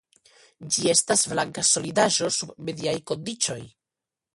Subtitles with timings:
[0.75, 3.65] Ĝi estas blanka solidaĵo sub mediaj kondiĉoj.